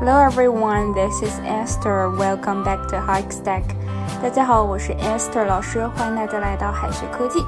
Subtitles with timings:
[0.00, 2.08] Hello everyone, this is Esther.
[2.08, 3.64] Welcome back to Hike Stack.
[4.22, 7.44] 大家好，我是 Esther 老师，欢迎大家来到海学科技。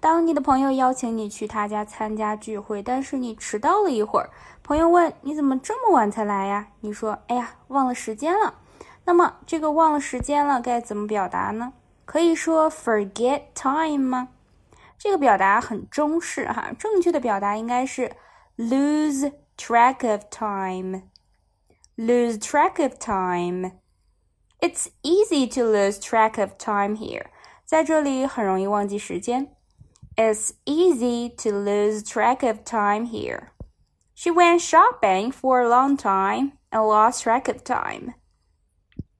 [0.00, 4.30] 当你的朋友邀请你去他家参加聚会，但是你迟到了一会儿，
[4.62, 6.68] 朋友问你怎么这么晚才来呀？
[6.80, 8.54] 你说，哎呀，忘了时间了。
[9.04, 11.74] 那么这个忘了时间了该怎么表达呢？
[12.07, 14.29] 可以说 forget time 吗？
[14.97, 18.11] 这个表达很中式哈，正确的表达应该是
[18.57, 27.25] lose track of time。lose track of time。It's easy to lose track of time here。
[27.65, 29.53] 在这里很容易忘记时间。
[30.15, 33.49] It's easy to lose track of time here.
[34.15, 38.13] She went shopping for a long time and lost track of time.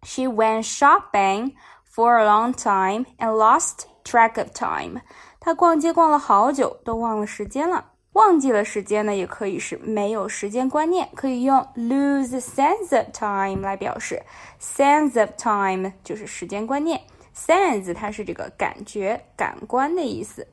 [0.03, 1.55] She went shopping
[1.97, 5.01] for a long time and lost track of time.
[5.39, 7.91] 她逛街逛了好久，都忘了时间了。
[8.13, 14.21] 忘记了时间呢，也可以是没有时间观念，可以用 lose sense of time 来表示。
[14.61, 17.01] sense of time 就是时间观念，
[17.35, 20.47] sense 它是这个感觉、感官的意思。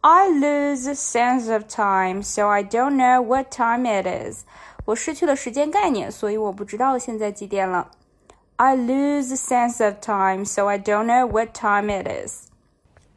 [0.00, 4.44] I lose sense of time, so I don't know what time it is.
[4.84, 7.92] 我失去了时间概念，所以我不知道现在几点了。
[8.56, 12.48] I lose sense of time, so I don't know what time it is.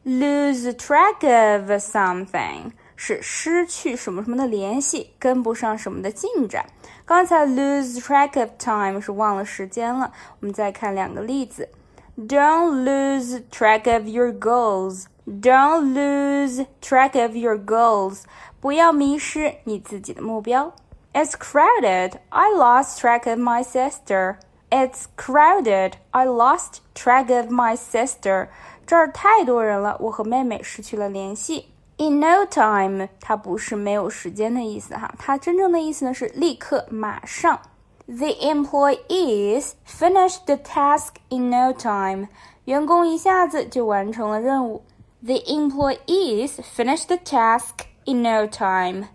[0.04, 6.66] Lose track of something 是失去什么什么的联系，跟不上什么的进展。
[7.04, 10.12] 刚才 lose track of time 是忘了时间了。
[10.40, 11.68] 我们再看两个例子：
[12.16, 15.06] Don't lose track of your goals.
[15.26, 18.22] Don't lose track of your goals.
[18.60, 20.72] 不要迷失你自己的目标。
[21.12, 22.14] It's crowded.
[22.30, 24.36] I lost track of my sister.
[24.70, 25.92] It's crowded.
[26.12, 28.48] I lost track of my sister.
[28.86, 31.68] 这儿太多人了，我和妹妹失去了联系。
[31.98, 37.60] In no time，它不是没有时间的意思哈，它真正的意思呢是立刻、马上。
[38.06, 42.28] The employees finished the task in no time。
[42.64, 44.84] 员工一下子就完成了任务。
[45.22, 49.06] The employees finished the task in no time.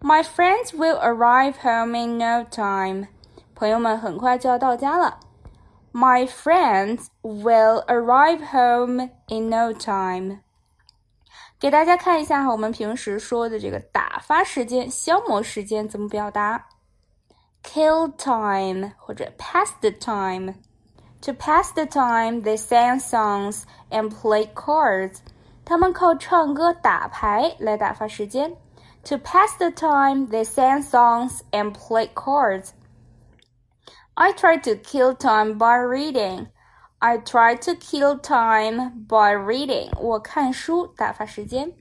[0.00, 3.08] My friends will arrive home in no time.
[3.56, 5.18] 朋友们很快就要到家了。
[5.92, 10.38] My friends will arrive home in no time.
[11.60, 16.66] 给大家看一下我们平时说的这个打发时间、消磨时间怎么表达？
[17.62, 20.54] Kill time 或者 pass the time.
[21.20, 25.18] To pass the time, they sang songs and played cards.
[25.64, 28.56] 他们靠唱歌、打牌来打发时间。
[29.04, 32.70] To pass the time, they sang songs and played cards.
[34.19, 36.47] I try to kill time by reading.
[36.97, 39.91] I try to kill time by reading.
[40.01, 41.73] 我看书打发时间。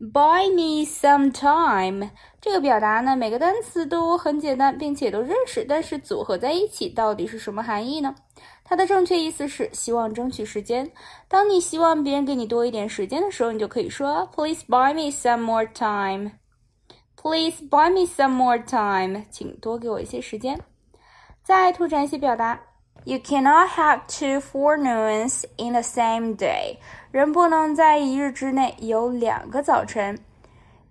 [0.00, 2.10] Buy me some time
[2.40, 8.16] 这个表达呢，每个单词都很简单，并且都认识，但是组合在一起到底是什么含义呢？
[8.64, 10.90] 它的正确意思是希望争取时间。
[11.28, 16.32] 当你希望别人给你多一点时间的时候，你就可以说 Please buy me some more time.
[17.14, 19.22] Please buy me some more time.
[19.30, 20.58] 请多给我一些时间。
[21.47, 22.59] 再拓展一些表达，
[23.05, 26.77] You cannot have two forenoons in the same day。
[27.11, 30.23] 人不能在一日之内有两个早晨。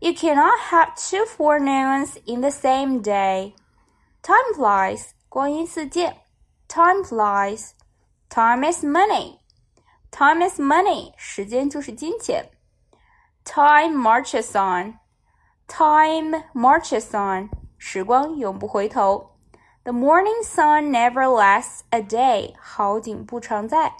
[0.01, 3.55] You cannot have two forenoons in the same day.
[4.23, 6.19] Time flies，光阴似箭。
[6.69, 7.71] Time flies.
[8.29, 9.39] Time is money.
[10.11, 11.13] Time is money.
[11.17, 12.51] 时间就是金钱。
[13.45, 14.99] Time marches on.
[15.67, 17.49] Time marches on.
[17.79, 19.31] 时光永不回头。
[19.87, 22.55] the morning sun never lasts a day.
[22.61, 23.95] 好景不常在。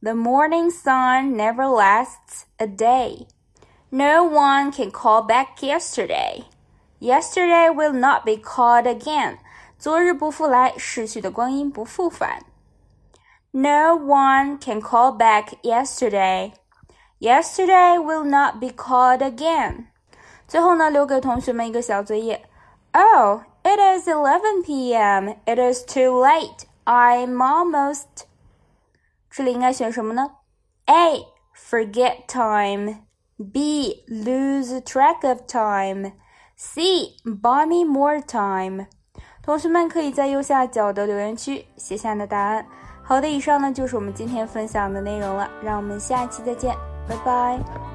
[0.00, 3.26] The morning sun never lasts a day.
[3.90, 6.44] No one can call back yesterday.
[7.00, 9.38] Yesterday will not be called again.
[9.78, 12.44] 昨日不复来，逝去的光阴不复返。
[13.50, 16.52] No one can call back yesterday.
[17.18, 19.86] Yesterday will not be called again.
[20.46, 22.44] 最后呢，留给同学们一个小作业。
[22.92, 25.34] Oh, it is 11 p.m.
[25.46, 26.66] It is too late.
[26.84, 28.26] I'm almost.
[29.30, 30.30] 这里应该选什么呢？
[30.86, 31.26] A.
[31.54, 33.04] Forget time.
[33.52, 34.04] B.
[34.08, 36.12] Lose track of time.
[36.56, 37.16] C.
[37.24, 38.86] Buy me more time.
[39.42, 42.66] 同学们可以在右下角的留言区写下你的答案。
[43.02, 46.74] 好的，以上呢就是我们今天分享的内容了，让我们下期再见，
[47.08, 47.91] 拜拜。